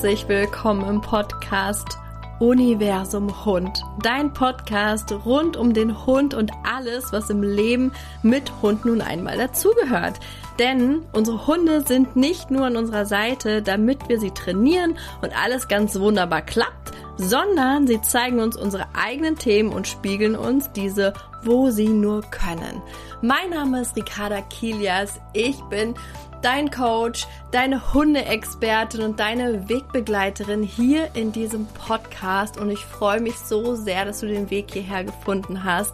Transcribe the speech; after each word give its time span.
Herzlich 0.00 0.28
willkommen 0.28 0.88
im 0.88 1.02
Podcast 1.02 1.98
Universum 2.38 3.44
Hund. 3.44 3.84
Dein 4.02 4.32
Podcast 4.32 5.12
rund 5.26 5.58
um 5.58 5.74
den 5.74 6.06
Hund 6.06 6.32
und 6.32 6.52
alles, 6.64 7.12
was 7.12 7.28
im 7.28 7.42
Leben 7.42 7.92
mit 8.22 8.50
Hund 8.62 8.86
nun 8.86 9.02
einmal 9.02 9.36
dazugehört. 9.36 10.18
Denn 10.58 11.02
unsere 11.12 11.46
Hunde 11.46 11.82
sind 11.86 12.16
nicht 12.16 12.50
nur 12.50 12.64
an 12.64 12.78
unserer 12.78 13.04
Seite, 13.04 13.60
damit 13.60 14.08
wir 14.08 14.18
sie 14.18 14.30
trainieren 14.30 14.96
und 15.20 15.38
alles 15.38 15.68
ganz 15.68 16.00
wunderbar 16.00 16.40
klappt, 16.40 16.79
sondern 17.20 17.86
sie 17.86 18.00
zeigen 18.00 18.40
uns 18.40 18.56
unsere 18.56 18.86
eigenen 18.94 19.36
Themen 19.36 19.72
und 19.72 19.86
spiegeln 19.86 20.34
uns 20.34 20.72
diese, 20.72 21.12
wo 21.42 21.70
sie 21.70 21.88
nur 21.88 22.22
können. 22.22 22.82
Mein 23.20 23.50
Name 23.50 23.82
ist 23.82 23.94
Ricarda 23.94 24.40
Kilias. 24.40 25.20
Ich 25.34 25.60
bin 25.64 25.94
dein 26.40 26.70
Coach, 26.70 27.26
deine 27.50 27.92
Hundeexpertin 27.92 29.02
und 29.02 29.20
deine 29.20 29.68
Wegbegleiterin 29.68 30.62
hier 30.62 31.10
in 31.14 31.32
diesem 31.32 31.66
Podcast. 31.66 32.58
Und 32.58 32.70
ich 32.70 32.82
freue 32.86 33.20
mich 33.20 33.36
so 33.36 33.74
sehr, 33.74 34.06
dass 34.06 34.20
du 34.20 34.26
den 34.26 34.48
Weg 34.48 34.72
hierher 34.72 35.04
gefunden 35.04 35.64
hast, 35.64 35.92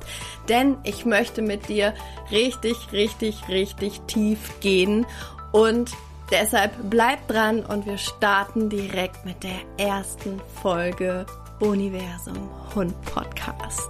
denn 0.48 0.76
ich 0.84 1.04
möchte 1.04 1.42
mit 1.42 1.68
dir 1.68 1.92
richtig, 2.30 2.76
richtig, 2.92 3.48
richtig 3.48 4.00
tief 4.06 4.60
gehen 4.60 5.06
und 5.50 5.90
deshalb 6.30 6.72
bleib 6.90 7.26
dran 7.28 7.64
und 7.64 7.86
wir 7.86 7.98
starten 7.98 8.68
direkt 8.68 9.24
mit 9.24 9.42
der 9.42 9.60
ersten 9.78 10.40
Folge 10.60 11.26
Universum 11.60 12.50
Hund 12.74 12.94
Podcast. 13.02 13.88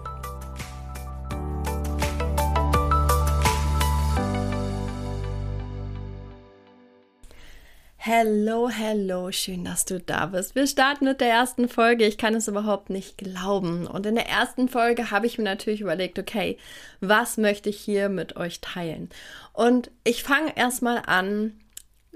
Hello, 8.09 8.69
hello, 8.69 9.33
schön, 9.33 9.65
dass 9.65 9.84
du 9.84 9.98
da 9.98 10.27
bist. 10.27 10.55
Wir 10.55 10.69
starten 10.69 11.06
mit 11.06 11.21
der 11.21 11.28
ersten 11.28 11.69
Folge. 11.69 12.06
Ich 12.06 12.19
kann 12.19 12.37
es 12.37 12.47
überhaupt 12.47 12.89
nicht 12.89 13.19
glauben. 13.19 13.89
Und 13.89 14.06
in 14.06 14.15
der 14.15 14.28
ersten 14.28 14.69
Folge 14.69 15.11
habe 15.11 15.27
ich 15.27 15.39
mir 15.39 15.45
natürlich 15.45 15.81
überlegt, 15.81 16.17
okay, 16.17 16.56
was 17.00 17.37
möchte 17.37 17.69
ich 17.69 17.81
hier 17.81 18.09
mit 18.09 18.37
euch 18.37 18.61
teilen? 18.61 19.11
Und 19.53 19.91
ich 20.05 20.23
fange 20.23 20.56
erstmal 20.56 21.03
an, 21.05 21.59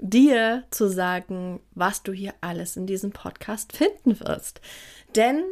dir 0.01 0.63
zu 0.71 0.89
sagen, 0.89 1.61
was 1.73 2.03
du 2.03 2.11
hier 2.11 2.33
alles 2.41 2.75
in 2.75 2.87
diesem 2.87 3.11
Podcast 3.11 3.71
finden 3.77 4.19
wirst. 4.19 4.59
Denn 5.15 5.43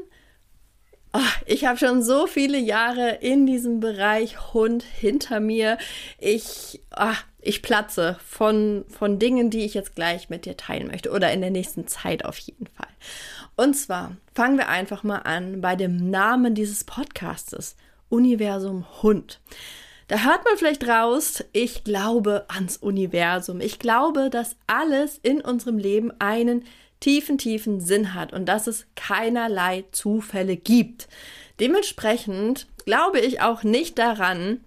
Oh, 1.11 1.19
ich 1.47 1.65
habe 1.65 1.79
schon 1.79 2.03
so 2.03 2.27
viele 2.27 2.59
Jahre 2.59 3.15
in 3.21 3.47
diesem 3.47 3.79
Bereich 3.79 4.53
Hund 4.53 4.83
hinter 4.83 5.39
mir. 5.39 5.79
Ich, 6.19 6.83
oh, 6.95 7.15
ich 7.41 7.63
platze 7.63 8.17
von, 8.23 8.85
von 8.89 9.17
Dingen, 9.17 9.49
die 9.49 9.65
ich 9.65 9.73
jetzt 9.73 9.95
gleich 9.95 10.29
mit 10.29 10.45
dir 10.45 10.55
teilen 10.55 10.87
möchte 10.87 11.09
oder 11.09 11.31
in 11.31 11.41
der 11.41 11.49
nächsten 11.49 11.87
Zeit 11.87 12.25
auf 12.25 12.37
jeden 12.37 12.67
Fall. 12.67 12.89
Und 13.55 13.73
zwar 13.73 14.17
fangen 14.35 14.59
wir 14.59 14.69
einfach 14.69 15.01
mal 15.01 15.19
an 15.19 15.61
bei 15.61 15.75
dem 15.75 16.11
Namen 16.11 16.53
dieses 16.53 16.83
Podcastes. 16.83 17.75
Universum 18.09 18.85
Hund. 19.01 19.39
Da 20.09 20.23
hört 20.23 20.43
man 20.43 20.57
vielleicht 20.57 20.87
raus, 20.87 21.43
ich 21.53 21.83
glaube 21.83 22.45
ans 22.47 22.77
Universum. 22.77 23.61
Ich 23.61 23.77
glaube, 23.77 24.31
dass 24.31 24.55
alles 24.65 25.19
in 25.21 25.39
unserem 25.39 25.77
Leben 25.77 26.11
einen 26.17 26.65
tiefen, 26.99 27.37
tiefen 27.37 27.79
Sinn 27.79 28.15
hat 28.15 28.33
und 28.33 28.47
dass 28.47 28.65
es 28.65 28.87
keinerlei 28.95 29.85
Zufälle 29.91 30.57
gibt. 30.57 31.07
Dementsprechend 31.59 32.65
glaube 32.85 33.19
ich 33.19 33.41
auch 33.41 33.61
nicht 33.61 33.99
daran, 33.99 34.63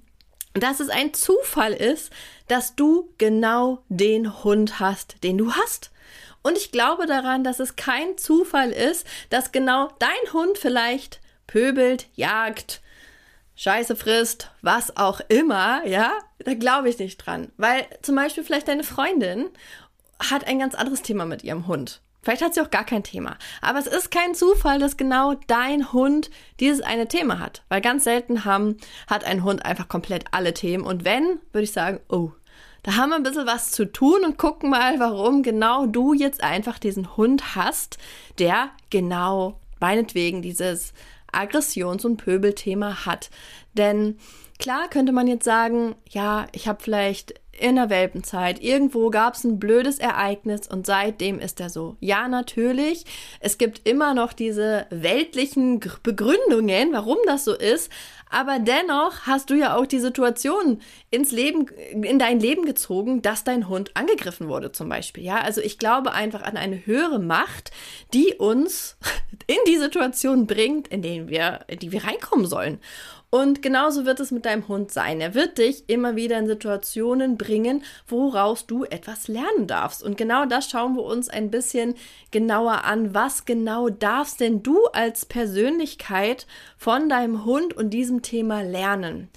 dass 0.55 0.79
es 0.79 0.91
ein 0.91 1.13
Zufall 1.13 1.73
ist, 1.73 2.13
dass 2.47 2.77
du 2.77 3.13
genau 3.19 3.83
den 3.89 4.45
Hund 4.45 4.79
hast, 4.79 5.25
den 5.25 5.39
du 5.39 5.55
hast. 5.55 5.91
Und 6.43 6.57
ich 6.57 6.71
glaube 6.71 7.07
daran, 7.07 7.43
dass 7.43 7.59
es 7.59 7.75
kein 7.75 8.17
Zufall 8.17 8.71
ist, 8.71 9.09
dass 9.29 9.51
genau 9.51 9.89
dein 9.99 10.33
Hund 10.33 10.57
vielleicht 10.57 11.21
pöbelt, 11.49 12.07
jagt, 12.15 12.81
Scheiße 13.63 13.95
frisst, 13.95 14.51
was 14.61 14.97
auch 14.97 15.21
immer, 15.29 15.87
ja, 15.87 16.11
da 16.41 16.55
glaube 16.55 16.89
ich 16.89 16.99
nicht 16.99 17.19
dran. 17.19 17.53
Weil 17.57 17.87
zum 18.03 18.17
Beispiel 18.17 18.43
vielleicht 18.43 18.67
deine 18.67 18.83
Freundin 18.83 19.51
hat 20.19 20.49
ein 20.49 20.59
ganz 20.59 20.75
anderes 20.75 21.03
Thema 21.03 21.27
mit 21.27 21.45
ihrem 21.45 21.69
Hund. 21.69 22.01
Vielleicht 22.23 22.43
hat 22.43 22.55
sie 22.55 22.61
auch 22.61 22.73
gar 22.73 22.83
kein 22.83 23.05
Thema. 23.05 23.37
Aber 23.61 23.79
es 23.79 23.87
ist 23.87 24.11
kein 24.11 24.35
Zufall, 24.35 24.81
dass 24.81 24.97
genau 24.97 25.35
dein 25.47 25.93
Hund 25.93 26.29
dieses 26.59 26.81
eine 26.81 27.07
Thema 27.07 27.39
hat. 27.39 27.63
Weil 27.69 27.81
ganz 27.81 28.03
selten 28.03 28.45
haben, 28.45 28.79
hat 29.07 29.23
ein 29.23 29.45
Hund 29.45 29.65
einfach 29.65 29.87
komplett 29.87 30.25
alle 30.33 30.55
Themen. 30.55 30.83
Und 30.83 31.05
wenn, 31.05 31.39
würde 31.53 31.63
ich 31.63 31.73
sagen, 31.73 32.01
oh, 32.09 32.33
da 32.83 32.97
haben 32.97 33.11
wir 33.11 33.17
ein 33.17 33.23
bisschen 33.23 33.47
was 33.47 33.71
zu 33.71 33.85
tun 33.85 34.25
und 34.25 34.39
gucken 34.39 34.71
mal, 34.71 34.99
warum 34.99 35.45
genau 35.45 35.87
du 35.87 36.15
jetzt 36.15 36.43
einfach 36.43 36.81
diesen 36.81 37.17
Hund 37.17 37.55
hast, 37.55 37.99
der 38.41 38.71
genau 38.91 39.61
meinetwegen 39.79 40.43
dieses 40.43 40.95
Aggressions- 41.33 42.05
und 42.05 42.19
Pöbelthema 42.19 43.07
hat. 43.07 43.31
Denn 43.75 44.19
klar 44.59 44.89
könnte 44.89 45.13
man 45.13 45.27
jetzt 45.27 45.45
sagen, 45.45 45.95
ja, 46.09 46.47
ich 46.53 46.69
habe 46.69 46.83
vielleicht 46.83 47.42
in 47.59 47.77
der 47.77 47.91
Welpenzeit. 47.91 48.63
Irgendwo 48.63 49.11
gab 49.11 49.35
es 49.35 49.45
ein 49.45 49.59
blödes 49.59 49.99
Ereignis 49.99 50.67
und 50.67 50.87
seitdem 50.87 51.39
ist 51.39 51.61
er 51.61 51.71
so. 51.71 51.97
Ja, 52.01 52.29
natürlich. 52.29 53.05
Es 53.41 53.59
gibt 53.59 53.87
immer 53.87 54.15
noch 54.15 54.33
diese 54.33 54.87
weltlichen 54.91 55.81
Begründungen, 56.03 56.93
warum 56.93 57.19
das 57.27 57.45
so 57.45 57.55
ist. 57.55 57.91
Aber 58.31 58.59
dennoch 58.59 59.27
hast 59.27 59.51
du 59.51 59.55
ja 59.55 59.77
auch 59.77 59.85
die 59.85 59.99
Situation 59.99 60.81
ins 61.11 61.33
Leben, 61.33 61.67
in 61.93 62.19
dein 62.19 62.41
Leben 62.41 62.65
gezogen, 62.65 63.21
dass 63.21 63.45
dein 63.45 63.69
Hund 63.69 63.91
angegriffen 63.95 64.49
wurde, 64.49 64.73
zum 64.73 64.89
Beispiel. 64.89 65.23
Ja, 65.23 65.43
also 65.43 65.61
ich 65.61 65.79
glaube 65.79 66.13
einfach 66.13 66.43
an 66.43 66.57
eine 66.57 66.87
höhere 66.87 67.19
Macht, 67.19 67.73
die 68.15 68.35
uns 68.35 68.97
in 69.47 69.59
die 69.67 69.77
Situation 69.77 70.47
bringt, 70.47 70.89
in 70.89 71.03
denen 71.03 71.29
wir, 71.29 71.61
in 71.69 71.79
die 71.79 71.93
wir 71.93 72.05
reinkommen 72.05 72.47
sollen. 72.47 72.81
Und 73.35 73.63
genauso 73.63 74.05
wird 74.05 74.21
es 74.21 74.31
mit 74.31 74.45
deinem 74.45 74.69
Hund 74.69 74.93
sein. 74.93 75.23
Er 75.23 75.33
wird 75.33 75.57
dich 75.57 75.89
immer 75.89 76.17
wieder 76.17 76.39
in 76.39 76.47
Situationen 76.47 77.39
bringen, 77.39 77.83
woraus 78.07 78.67
du 78.67 78.85
etwas 78.85 79.27
lernen 79.27 79.67
darfst. 79.67 80.03
Und 80.03 80.19
genau 80.19 80.45
das 80.45 80.69
schauen 80.69 80.97
wir 80.97 81.03
uns 81.03 81.31
ein 81.31 81.51
bisschen 81.51 81.95
genauer 82.31 82.85
an. 82.85 83.15
Was 83.15 83.47
genau 83.47 83.89
darfst 83.89 84.41
denn 84.41 84.63
du 84.63 84.85
als 84.89 85.25
Persönlichkeit 85.25 86.47
von 86.77 87.09
deinem 87.09 87.47
Hund 87.47 87.73
und 87.75 87.89
diesem 87.89 88.21
Thema 88.21 88.61
lernen? 88.61 89.31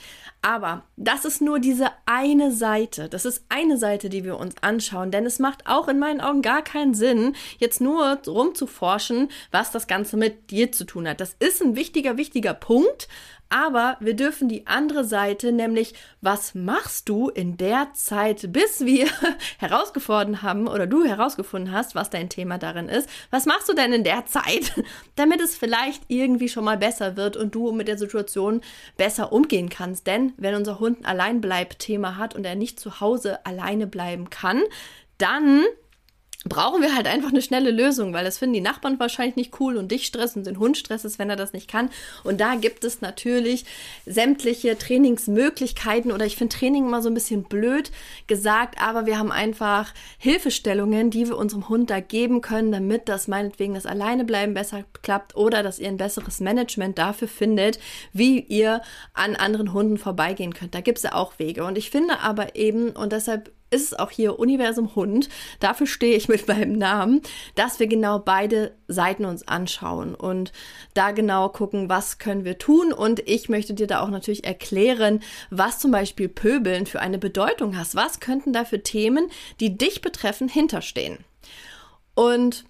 Aber 0.45 0.83
das 0.95 1.25
ist 1.25 1.41
nur 1.41 1.57
diese 1.57 1.87
eine 2.05 2.51
Seite. 2.51 3.09
Das 3.09 3.25
ist 3.25 3.45
eine 3.49 3.79
Seite, 3.79 4.09
die 4.09 4.23
wir 4.23 4.37
uns 4.37 4.53
anschauen. 4.61 5.09
Denn 5.09 5.25
es 5.25 5.39
macht 5.39 5.65
auch 5.65 5.87
in 5.87 5.97
meinen 5.97 6.21
Augen 6.21 6.43
gar 6.43 6.61
keinen 6.61 6.93
Sinn, 6.93 7.35
jetzt 7.57 7.81
nur 7.81 8.19
rumzuforschen, 8.27 9.29
was 9.49 9.71
das 9.71 9.87
Ganze 9.87 10.17
mit 10.17 10.51
dir 10.51 10.71
zu 10.71 10.83
tun 10.83 11.07
hat. 11.07 11.19
Das 11.19 11.35
ist 11.39 11.63
ein 11.63 11.75
wichtiger, 11.75 12.17
wichtiger 12.17 12.53
Punkt. 12.53 13.07
Aber 13.49 13.97
wir 13.99 14.15
dürfen 14.15 14.49
die 14.49 14.65
andere 14.67 15.03
Seite, 15.03 15.51
nämlich 15.51 15.93
was 16.21 16.55
machst 16.55 17.07
du 17.09 17.29
in 17.29 17.57
der 17.57 17.93
Zeit, 17.93 18.51
bis 18.51 18.85
wir 18.85 19.07
herausgefunden 19.59 20.41
haben 20.41 20.67
oder 20.67 20.87
du 20.87 21.03
herausgefunden 21.03 21.71
hast, 21.71 21.95
was 21.95 22.09
dein 22.09 22.29
Thema 22.29 22.57
darin 22.57 22.89
ist, 22.89 23.09
was 23.29 23.45
machst 23.45 23.69
du 23.69 23.73
denn 23.73 23.93
in 23.93 24.03
der 24.03 24.25
Zeit, 24.25 24.73
damit 25.15 25.41
es 25.41 25.55
vielleicht 25.55 26.03
irgendwie 26.07 26.49
schon 26.49 26.63
mal 26.63 26.77
besser 26.77 27.17
wird 27.17 27.37
und 27.37 27.53
du 27.53 27.71
mit 27.71 27.87
der 27.87 27.97
Situation 27.97 28.61
besser 28.97 29.31
umgehen 29.31 29.69
kannst. 29.69 30.07
Denn 30.07 30.33
wenn 30.37 30.55
unser 30.55 30.79
Hund 30.79 30.99
ein 30.99 31.05
Alleinbleib-Thema 31.05 32.17
hat 32.17 32.35
und 32.35 32.45
er 32.45 32.55
nicht 32.55 32.79
zu 32.79 32.99
Hause 32.99 33.45
alleine 33.45 33.87
bleiben 33.87 34.29
kann, 34.29 34.63
dann 35.17 35.63
brauchen 36.47 36.81
wir 36.81 36.95
halt 36.95 37.07
einfach 37.07 37.29
eine 37.29 37.41
schnelle 37.41 37.71
Lösung, 37.71 38.13
weil 38.13 38.23
das 38.23 38.37
finden 38.37 38.53
die 38.53 38.61
Nachbarn 38.61 38.99
wahrscheinlich 38.99 39.35
nicht 39.35 39.59
cool 39.59 39.77
und 39.77 39.91
dich 39.91 40.05
stressen 40.05 40.41
und 40.41 40.47
den 40.47 40.59
Hund 40.59 40.77
stresst 40.77 40.95
wenn 41.17 41.29
er 41.29 41.35
das 41.35 41.53
nicht 41.53 41.69
kann. 41.69 41.89
Und 42.23 42.39
da 42.39 42.55
gibt 42.55 42.83
es 42.83 43.01
natürlich 43.01 43.65
sämtliche 44.05 44.77
Trainingsmöglichkeiten 44.77 46.11
oder 46.11 46.25
ich 46.25 46.35
finde 46.35 46.55
Training 46.55 46.85
immer 46.85 47.01
so 47.01 47.09
ein 47.09 47.13
bisschen 47.13 47.43
blöd 47.43 47.91
gesagt, 48.27 48.79
aber 48.79 49.05
wir 49.05 49.17
haben 49.17 49.31
einfach 49.31 49.93
Hilfestellungen, 50.17 51.09
die 51.09 51.27
wir 51.27 51.37
unserem 51.37 51.67
Hund 51.67 51.89
da 51.89 51.99
geben 51.99 52.41
können, 52.41 52.71
damit 52.71 53.09
das 53.09 53.27
meinetwegen 53.27 53.73
das 53.73 53.85
Alleinebleiben 53.85 54.53
besser 54.53 54.83
klappt 55.01 55.35
oder 55.35 55.63
dass 55.63 55.79
ihr 55.79 55.87
ein 55.87 55.97
besseres 55.97 56.39
Management 56.39 56.97
dafür 56.97 57.27
findet, 57.27 57.79
wie 58.13 58.39
ihr 58.39 58.81
an 59.13 59.35
anderen 59.35 59.73
Hunden 59.73 59.97
vorbeigehen 59.97 60.53
könnt. 60.53 60.75
Da 60.75 60.81
gibt 60.81 60.99
es 60.99 61.03
ja 61.03 61.13
auch 61.13 61.39
Wege. 61.39 61.65
Und 61.65 61.77
ich 61.77 61.89
finde 61.89 62.19
aber 62.19 62.55
eben, 62.55 62.91
und 62.91 63.11
deshalb 63.11 63.51
ist 63.69 63.91
es 63.91 63.93
auch 63.93 64.11
hier 64.11 64.39
Universum 64.39 64.95
Hund. 64.95 65.29
Dafür 65.59 65.87
stehe 65.87 66.15
ich 66.15 66.27
mit 66.27 66.47
meinem 66.47 66.73
Namen, 66.73 67.21
dass 67.55 67.79
wir 67.79 67.87
genau 67.87 68.19
beide 68.19 68.75
Seiten 68.87 69.25
uns 69.25 69.47
anschauen 69.47 70.15
und 70.15 70.51
da 70.93 71.11
genau 71.11 71.49
gucken, 71.49 71.89
was 71.89 72.17
können 72.17 72.45
wir 72.45 72.57
tun. 72.57 72.93
Und 72.93 73.27
ich 73.27 73.49
möchte 73.49 73.73
dir 73.73 73.87
da 73.87 74.01
auch 74.01 74.09
natürlich 74.09 74.43
erklären, 74.45 75.21
was 75.49 75.79
zum 75.79 75.91
Beispiel 75.91 76.29
Pöbeln 76.29 76.85
für 76.85 77.01
eine 77.01 77.17
Bedeutung 77.17 77.77
hast. 77.77 77.95
Was 77.95 78.19
könnten 78.19 78.53
da 78.53 78.65
für 78.65 78.83
Themen, 78.83 79.29
die 79.59 79.77
dich 79.77 80.01
betreffen, 80.01 80.47
hinterstehen? 80.47 81.17
Und 82.13 82.65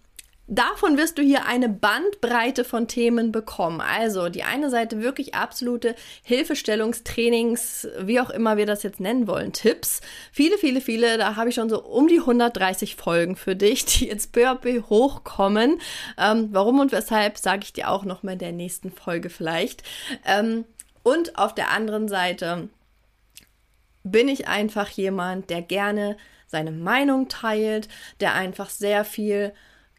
Davon 0.47 0.95
wirst 0.97 1.17
du 1.17 1.23
hier 1.23 1.47
eine 1.47 1.69
Bandbreite 1.69 2.65
von 2.65 2.87
Themen 2.87 3.31
bekommen. 3.31 3.81
Also 3.81 4.29
die 4.29 4.43
eine 4.43 4.69
Seite 4.69 5.01
wirklich 5.01 5.33
absolute 5.33 5.95
Hilfestellungstrainings, 6.21 7.87
wie 8.01 8.19
auch 8.19 8.29
immer 8.29 8.55
wir 8.55 8.67
das 8.67 8.83
jetzt 8.83 8.99
nennen 8.99 9.27
wollen, 9.27 9.53
Tipps. 9.53 10.01
Viele, 10.31 10.59
viele, 10.59 10.81
viele. 10.81 11.17
Da 11.17 11.35
habe 11.35 11.49
ich 11.49 11.55
schon 11.55 11.69
so 11.69 11.83
um 11.83 12.07
die 12.07 12.19
130 12.19 12.95
Folgen 12.95 13.35
für 13.35 13.55
dich, 13.55 13.85
die 13.85 14.07
jetzt 14.07 14.33
peu 14.33 14.47
à 14.47 14.53
peu 14.53 14.83
hochkommen. 14.83 15.81
Ähm, 16.19 16.49
warum 16.51 16.79
und 16.79 16.91
weshalb, 16.91 17.39
sage 17.39 17.63
ich 17.63 17.73
dir 17.73 17.89
auch 17.89 18.05
noch 18.05 18.21
mal 18.21 18.33
in 18.33 18.39
der 18.39 18.51
nächsten 18.51 18.91
Folge 18.91 19.31
vielleicht. 19.31 19.81
Ähm, 20.27 20.65
und 21.01 21.39
auf 21.39 21.55
der 21.55 21.71
anderen 21.71 22.07
Seite 22.07 22.69
bin 24.03 24.27
ich 24.27 24.47
einfach 24.47 24.89
jemand, 24.89 25.49
der 25.49 25.63
gerne 25.63 26.17
seine 26.45 26.71
Meinung 26.71 27.29
teilt, 27.29 27.89
der 28.19 28.35
einfach 28.35 28.69
sehr 28.69 29.03
viel 29.03 29.51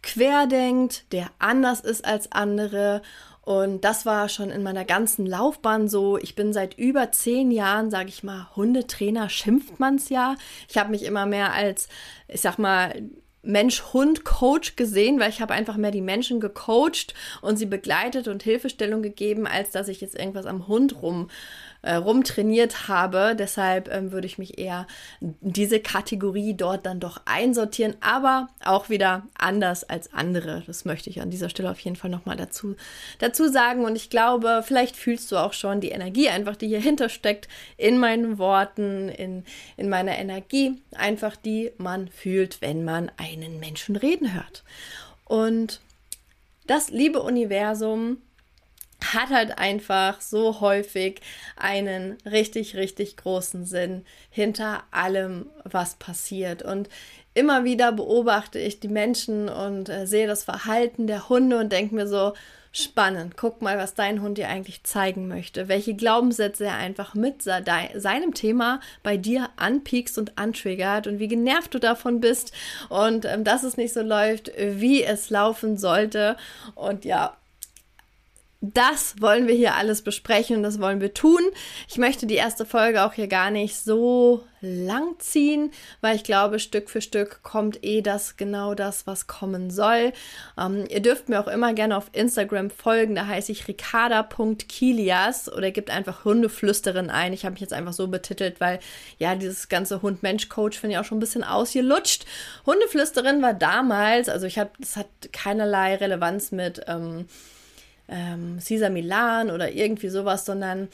querdenkt, 0.02 1.12
der 1.12 1.31
anders 1.38 1.81
ist 1.81 2.04
als 2.04 2.32
andere. 2.32 3.02
Und 3.43 3.84
das 3.84 4.04
war 4.06 4.28
schon 4.28 4.50
in 4.50 4.62
meiner 4.62 4.84
ganzen 4.84 5.25
Laufbahn 5.25 5.88
so. 5.88 6.19
Ich 6.19 6.34
bin 6.34 6.52
seit 6.52 6.76
über 6.78 7.12
zehn 7.12 7.50
Jahren, 7.50 7.90
sage 7.90 8.08
ich 8.08 8.25
mal, 8.25 8.48
Hundetrainer, 8.56 9.28
schimpft 9.28 9.78
man 9.78 9.96
es 9.96 10.08
ja. 10.08 10.34
Ich 10.69 10.78
habe 10.78 10.90
mich 10.90 11.04
immer 11.04 11.26
mehr 11.26 11.52
als, 11.52 11.88
ich 12.26 12.40
sag 12.40 12.58
mal, 12.58 12.93
Mensch-Hund-Coach 13.46 14.76
gesehen, 14.76 15.20
weil 15.20 15.31
ich 15.31 15.40
habe 15.40 15.54
einfach 15.54 15.76
mehr 15.76 15.93
die 15.93 16.00
Menschen 16.00 16.40
gecoacht 16.40 17.14
und 17.40 17.56
sie 17.56 17.66
begleitet 17.66 18.28
und 18.28 18.42
Hilfestellung 18.42 19.02
gegeben, 19.02 19.46
als 19.46 19.70
dass 19.70 19.88
ich 19.88 20.00
jetzt 20.00 20.19
irgendwas 20.19 20.46
am 20.46 20.66
Hund 20.66 21.00
rum 21.00 21.31
äh, 21.87 21.94
rumtrainiert 21.94 22.88
habe. 22.88 23.37
Deshalb 23.38 23.88
ähm, 23.93 24.11
würde 24.11 24.27
ich 24.27 24.38
mich 24.38 24.59
eher 24.59 24.88
diese 25.21 25.79
Kategorie 25.79 26.55
dort 26.55 26.85
dann 26.85 26.99
doch 26.99 27.21
einsortieren, 27.27 27.94
aber 28.00 28.49
auch 28.65 28.88
wieder 28.88 29.27
anders 29.38 29.85
als 29.85 30.12
andere. 30.12 30.65
Das 30.67 30.85
möchte 30.85 31.11
ich 31.11 31.21
an 31.21 31.31
dieser 31.31 31.49
Stelle 31.49 31.71
auf 31.71 31.79
jeden 31.79 31.97
Fall 31.97 32.11
nochmal 32.11 32.37
dazu, 32.37 32.75
dazu 33.21 33.49
sagen. 33.49 33.85
Und 33.85 33.94
ich 33.94 34.11
glaube, 34.11 34.62
vielleicht 34.67 34.97
fühlst 34.97 35.31
du 35.31 35.37
auch 35.37 35.53
schon 35.53 35.81
die 35.81 35.91
Energie 35.91 36.29
einfach, 36.29 36.56
die 36.56 36.67
hier 36.67 36.81
hintersteckt, 36.81 37.47
in 37.77 37.99
meinen 37.99 38.38
Worten, 38.38 39.09
in, 39.09 39.44
in 39.77 39.88
meiner 39.88 40.19
Energie, 40.19 40.83
einfach 40.97 41.37
die 41.37 41.71
man 41.79 42.09
fühlt, 42.09 42.61
wenn 42.61 42.85
man 42.85 43.12
einen 43.17 43.61
Menschen 43.61 43.94
reden 43.94 44.35
hört. 44.35 44.65
Und 45.25 45.81
das 46.67 46.91
liebe 46.91 47.23
Universum 47.23 48.19
hat 49.14 49.31
halt 49.31 49.58
einfach 49.58 50.20
so 50.20 50.61
häufig 50.61 51.20
einen 51.56 52.17
richtig, 52.25 52.76
richtig 52.76 53.17
großen 53.17 53.64
Sinn 53.64 54.05
hinter 54.31 54.85
allem, 54.91 55.47
was 55.64 55.97
passiert. 55.97 56.62
Und 56.62 56.88
immer 57.35 57.64
wieder 57.64 57.93
beobachte 57.93 58.58
ich 58.58 58.81
die 58.81 58.88
Menschen 58.88 59.49
und 59.49 59.88
äh, 59.88 60.06
sehe 60.06 60.26
das 60.26 60.44
Verhalten 60.44 61.06
der 61.06 61.29
Hunde 61.29 61.58
und 61.58 61.73
denke 61.73 61.94
mir 61.94 62.06
so, 62.06 62.32
spannend, 62.76 63.38
guck 63.38 63.62
mal, 63.62 63.79
was 63.79 63.94
dein 63.94 64.20
Hund 64.20 64.37
dir 64.37 64.49
eigentlich 64.49 64.85
zeigen 64.85 65.29
möchte, 65.29 65.67
welche 65.69 65.94
Glaubenssätze 65.94 66.67
er 66.67 66.76
einfach 66.76 67.14
mit 67.14 67.43
seinem 67.43 68.35
Thema 68.35 68.81
bei 69.02 69.17
dir 69.17 69.49
anpiekst 69.56 70.19
und 70.19 70.37
antriggert 70.37 71.06
und 71.06 71.19
wie 71.19 71.29
genervt 71.29 71.73
du 71.73 71.79
davon 71.79 72.20
bist 72.20 72.52
und 72.91 73.25
ähm, 73.25 73.44
dass 73.44 73.62
es 73.62 73.79
nicht 73.79 73.94
so 73.94 74.02
läuft, 74.02 74.52
wie 74.59 75.02
es 75.02 75.31
laufen 75.31 75.79
sollte. 75.79 76.37
Und 76.75 77.06
ja, 77.06 77.38
das 78.61 79.20
wollen 79.20 79.47
wir 79.47 79.55
hier 79.55 79.75
alles 79.75 80.03
besprechen 80.03 80.56
und 80.56 80.62
das 80.62 80.81
wollen 80.81 81.00
wir 81.00 81.12
tun. 81.12 81.41
Ich 81.88 81.99
möchte 81.99 82.26
die 82.26 82.35
erste 82.35 82.64
Folge 82.64 83.05
auch 83.05 83.12
hier 83.12 83.29
gar 83.29 83.50
nicht 83.50 83.76
so 83.76 84.44
lang 84.62 85.19
ziehen, 85.19 85.70
weil 86.00 86.17
ich 86.17 86.25
glaube, 86.25 86.58
Stück 86.58 86.88
für 86.88 87.03
Stück 87.03 87.43
kommt 87.43 87.85
eh 87.85 88.00
das 88.00 88.37
genau 88.37 88.75
das, 88.75 89.06
was 89.06 89.26
kommen 89.26 89.70
soll. 89.70 90.12
Ähm, 90.58 90.87
ihr 90.88 91.00
dürft 91.00 91.29
mir 91.29 91.38
auch 91.38 91.49
immer 91.49 91.75
gerne 91.75 91.97
auf 91.97 92.11
Instagram 92.12 92.70
folgen, 92.70 93.14
da 93.14 93.26
heiße 93.26 93.53
ich 93.53 93.69
ricarda.kilias 93.69 95.52
oder 95.52 95.70
gebt 95.70 95.91
einfach 95.91 96.25
Hundeflüsterin 96.25 97.11
ein. 97.11 97.35
Ich 97.35 97.44
habe 97.44 97.52
mich 97.52 97.61
jetzt 97.61 97.75
einfach 97.75 97.93
so 97.93 98.09
betitelt, 98.09 98.59
weil 98.61 98.81
ja, 99.19 99.35
dieses 99.35 99.69
ganze 99.69 100.00
Hund-Mensch-Coach 100.00 100.79
finde 100.81 100.94
ich 100.94 100.99
auch 100.99 101.05
schon 101.05 101.19
ein 101.19 101.20
bisschen 101.20 101.44
ausgelutscht. 101.44 102.25
Hundeflüsterin 102.64 103.43
war 103.43 103.55
damals, 103.55 104.31
also 104.31 104.47
ich 104.47 104.59
habe, 104.59 104.70
das 104.81 104.97
hat 104.97 105.06
keinerlei 105.32 105.97
Relevanz 105.97 106.52
mit 106.52 106.81
ähm, 106.88 107.26
ähm, 108.08 108.58
Cesar 108.61 108.91
Milan 108.91 109.50
oder 109.50 109.73
irgendwie 109.73 110.08
sowas, 110.08 110.44
sondern 110.44 110.88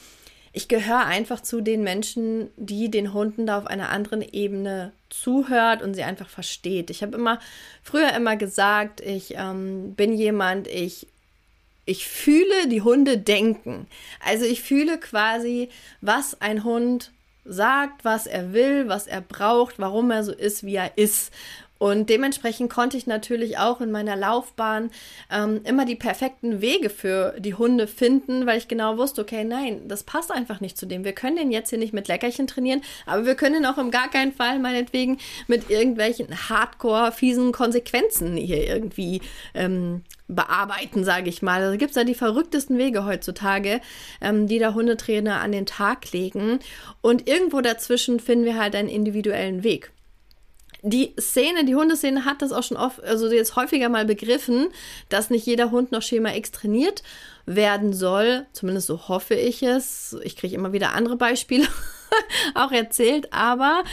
ich 0.51 0.67
gehöre 0.67 1.05
einfach 1.05 1.41
zu 1.41 1.61
den 1.61 1.83
Menschen, 1.83 2.49
die 2.57 2.91
den 2.91 3.13
Hunden 3.13 3.47
da 3.47 3.57
auf 3.57 3.65
einer 3.65 3.89
anderen 3.89 4.21
Ebene 4.21 4.91
zuhört 5.09 5.81
und 5.81 5.95
sie 5.95 6.03
einfach 6.03 6.29
versteht. 6.29 6.91
Ich 6.91 7.01
habe 7.01 7.17
immer 7.17 7.39
früher 7.81 8.13
immer 8.13 8.37
gesagt, 8.37 9.01
ich 9.01 9.33
ähm, 9.35 9.95
bin 9.95 10.13
jemand, 10.13 10.67
ich 10.67 11.07
ich 11.85 12.07
fühle 12.07 12.67
die 12.69 12.81
Hunde 12.81 13.17
denken. 13.17 13.87
Also 14.25 14.45
ich 14.45 14.61
fühle 14.61 14.97
quasi, 14.97 15.69
was 15.99 16.39
ein 16.39 16.63
Hund 16.63 17.11
sagt, 17.45 18.05
was 18.05 18.25
er 18.25 18.53
will, 18.53 18.87
was 18.87 19.07
er 19.07 19.19
braucht, 19.21 19.79
warum 19.79 20.11
er 20.11 20.23
so 20.23 20.31
ist, 20.31 20.63
wie 20.63 20.75
er 20.75 20.97
ist. 20.97 21.33
Und 21.79 22.09
dementsprechend 22.09 22.71
konnte 22.71 22.95
ich 22.95 23.07
natürlich 23.07 23.57
auch 23.57 23.81
in 23.81 23.91
meiner 23.91 24.15
Laufbahn 24.15 24.89
ähm, 25.29 25.61
immer 25.65 25.83
die 25.83 25.95
perfekten 25.95 26.61
Wege 26.61 26.89
für 26.89 27.35
die 27.39 27.55
Hunde 27.55 27.87
finden, 27.87 28.45
weil 28.45 28.57
ich 28.57 28.69
genau 28.69 28.97
wusste, 28.97 29.21
okay, 29.21 29.43
nein, 29.43 29.81
das 29.87 30.03
passt 30.03 30.31
einfach 30.31 30.61
nicht 30.61 30.77
zu 30.77 30.85
dem. 30.85 31.03
Wir 31.03 31.11
können 31.11 31.35
den 31.35 31.51
jetzt 31.51 31.71
hier 31.71 31.79
nicht 31.79 31.93
mit 31.93 32.07
Leckerchen 32.07 32.47
trainieren, 32.47 32.81
aber 33.05 33.25
wir 33.25 33.35
können 33.35 33.55
ihn 33.55 33.65
auch 33.65 33.77
im 33.77 33.91
gar 33.91 34.09
keinen 34.09 34.31
Fall 34.31 34.59
meinetwegen 34.59 35.17
mit 35.47 35.69
irgendwelchen 35.69 36.47
hardcore 36.47 37.11
fiesen 37.11 37.51
Konsequenzen 37.51 38.37
hier 38.37 38.65
irgendwie 38.65 39.21
ähm, 39.53 40.03
bearbeiten, 40.27 41.03
sage 41.03 41.27
ich 41.27 41.41
mal. 41.41 41.61
Also 41.63 41.77
gibt 41.77 41.91
es 41.91 41.95
da 41.95 42.05
die 42.05 42.15
verrücktesten 42.15 42.77
Wege 42.77 43.05
heutzutage, 43.05 43.81
ähm, 44.21 44.47
die 44.47 44.59
der 44.59 44.73
Hundetrainer 44.73 45.41
an 45.41 45.51
den 45.51 45.65
Tag 45.65 46.11
legen. 46.13 46.59
Und 47.01 47.27
irgendwo 47.27 47.59
dazwischen 47.59 48.19
finden 48.19 48.45
wir 48.45 48.57
halt 48.57 48.75
einen 48.75 48.89
individuellen 48.89 49.63
Weg 49.63 49.91
die 50.85 51.15
Szene, 51.17 51.63
die 51.63 51.75
Hundeszene 51.75 52.25
hat 52.25 52.41
das 52.41 52.51
auch 52.51 52.61
schon 52.61 52.75
oft, 52.75 53.01
also 53.03 53.31
jetzt 53.31 53.55
häufiger 53.55 53.87
mal 53.87 54.05
begriffen, 54.05 54.67
dass 55.07 55.29
nicht 55.29 55.45
jeder 55.45 55.71
Hund 55.71 55.93
noch 55.93 56.01
Schema 56.01 56.35
X 56.35 56.51
trainiert 56.51 57.03
werden 57.45 57.93
soll. 57.93 58.45
Zumindest 58.51 58.87
so 58.87 59.07
hoffe 59.07 59.33
ich 59.33 59.63
es. 59.63 60.17
Ich 60.23 60.35
kriege 60.35 60.55
immer 60.55 60.73
wieder 60.73 60.93
andere 60.93 61.15
Beispiele 61.15 61.65
auch 62.53 62.71
erzählt, 62.73 63.31
aber 63.31 63.83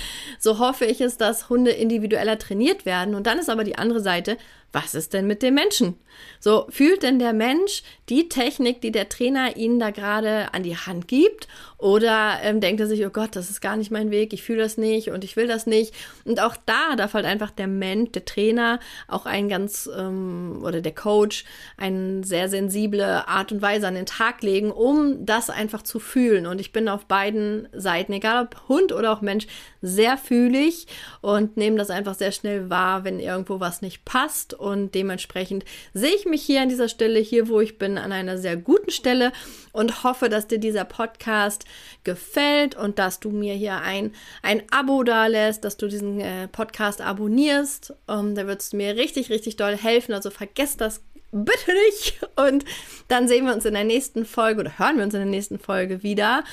so 0.40 0.58
hoffe 0.58 0.84
ich 0.84 1.00
es, 1.00 1.16
dass 1.16 1.48
Hunde 1.48 1.70
individueller 1.70 2.38
trainiert 2.38 2.84
werden. 2.84 3.14
Und 3.14 3.28
dann 3.28 3.38
ist 3.38 3.50
aber 3.50 3.62
die 3.62 3.78
andere 3.78 4.00
Seite, 4.00 4.36
was 4.72 4.94
ist 4.94 5.12
denn 5.12 5.26
mit 5.26 5.42
dem 5.42 5.54
Menschen? 5.54 5.96
So, 6.38 6.66
fühlt 6.70 7.02
denn 7.02 7.18
der 7.18 7.32
Mensch 7.32 7.82
die 8.08 8.28
Technik, 8.28 8.80
die 8.80 8.92
der 8.92 9.08
Trainer 9.08 9.56
ihnen 9.56 9.78
da 9.78 9.90
gerade 9.90 10.52
an 10.54 10.62
die 10.62 10.76
Hand 10.76 11.08
gibt? 11.08 11.48
Oder 11.76 12.38
ähm, 12.42 12.60
denkt 12.60 12.80
er 12.80 12.86
sich, 12.86 13.04
oh 13.06 13.10
Gott, 13.10 13.36
das 13.36 13.48
ist 13.48 13.62
gar 13.62 13.76
nicht 13.76 13.90
mein 13.90 14.10
Weg, 14.10 14.34
ich 14.34 14.42
fühle 14.42 14.62
das 14.62 14.76
nicht 14.76 15.10
und 15.10 15.24
ich 15.24 15.36
will 15.36 15.46
das 15.46 15.66
nicht? 15.66 15.94
Und 16.24 16.40
auch 16.40 16.56
da 16.66 16.94
darf 16.96 17.14
halt 17.14 17.24
einfach 17.24 17.50
der 17.50 17.68
Mensch, 17.68 18.12
der 18.12 18.26
Trainer, 18.26 18.80
auch 19.08 19.24
ein 19.24 19.48
ganz, 19.48 19.88
ähm, 19.96 20.60
oder 20.62 20.82
der 20.82 20.94
Coach, 20.94 21.44
eine 21.78 22.22
sehr 22.22 22.50
sensible 22.50 23.26
Art 23.26 23.50
und 23.50 23.62
Weise 23.62 23.88
an 23.88 23.94
den 23.94 24.06
Tag 24.06 24.42
legen, 24.42 24.70
um 24.70 25.24
das 25.24 25.48
einfach 25.48 25.82
zu 25.82 25.98
fühlen. 26.00 26.46
Und 26.46 26.60
ich 26.60 26.72
bin 26.72 26.88
auf 26.88 27.06
beiden 27.06 27.66
Seiten, 27.72 28.12
egal 28.12 28.44
ob 28.44 28.68
Hund 28.68 28.92
oder 28.92 29.12
auch 29.12 29.22
Mensch, 29.22 29.46
sehr 29.80 30.18
fühlig 30.18 30.86
und 31.22 31.56
nehme 31.56 31.76
das 31.76 31.88
einfach 31.88 32.14
sehr 32.14 32.32
schnell 32.32 32.68
wahr, 32.68 33.04
wenn 33.04 33.20
irgendwo 33.20 33.58
was 33.58 33.80
nicht 33.80 34.04
passt 34.04 34.59
und 34.60 34.94
dementsprechend 34.94 35.64
sehe 35.94 36.14
ich 36.14 36.26
mich 36.26 36.42
hier 36.42 36.62
an 36.62 36.68
dieser 36.68 36.88
Stelle, 36.88 37.18
hier 37.18 37.48
wo 37.48 37.60
ich 37.60 37.78
bin, 37.78 37.98
an 37.98 38.12
einer 38.12 38.38
sehr 38.38 38.56
guten 38.56 38.90
Stelle 38.90 39.32
und 39.72 40.04
hoffe, 40.04 40.28
dass 40.28 40.46
dir 40.46 40.58
dieser 40.58 40.84
Podcast 40.84 41.64
gefällt 42.04 42.76
und 42.76 42.98
dass 42.98 43.20
du 43.20 43.30
mir 43.30 43.54
hier 43.54 43.80
ein, 43.80 44.12
ein 44.42 44.62
Abo 44.70 45.02
da 45.02 45.26
lässt, 45.26 45.64
dass 45.64 45.76
du 45.76 45.88
diesen 45.88 46.20
äh, 46.20 46.48
Podcast 46.48 47.00
abonnierst. 47.00 47.94
Um, 48.06 48.34
da 48.34 48.46
würdest 48.46 48.72
du 48.72 48.76
mir 48.76 48.96
richtig, 48.96 49.30
richtig 49.30 49.56
doll 49.56 49.76
helfen. 49.76 50.12
Also 50.12 50.30
vergesst 50.30 50.80
das 50.80 51.00
bitte 51.32 51.72
nicht. 51.86 52.20
Und 52.36 52.64
dann 53.08 53.28
sehen 53.28 53.46
wir 53.46 53.54
uns 53.54 53.64
in 53.64 53.74
der 53.74 53.84
nächsten 53.84 54.24
Folge 54.24 54.60
oder 54.60 54.78
hören 54.78 54.96
wir 54.96 55.04
uns 55.04 55.14
in 55.14 55.20
der 55.20 55.28
nächsten 55.28 55.58
Folge 55.58 56.02
wieder. 56.02 56.44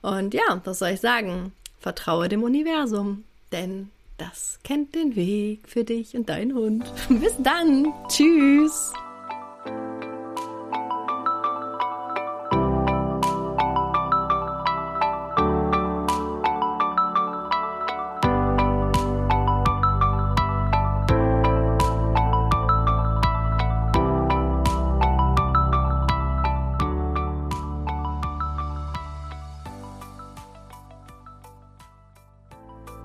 Und 0.00 0.34
ja, 0.34 0.60
was 0.64 0.80
soll 0.80 0.90
ich 0.90 1.00
sagen? 1.00 1.52
Vertraue 1.78 2.28
dem 2.28 2.42
Universum, 2.42 3.24
denn 3.50 3.90
das 4.16 4.58
kennt 4.64 4.94
den 4.94 5.16
Weg 5.16 5.68
für 5.68 5.84
dich 5.84 6.16
und 6.16 6.28
deinen 6.28 6.54
Hund. 6.54 6.84
Bis 7.08 7.34
dann. 7.38 7.92
Tschüss. 8.08 8.92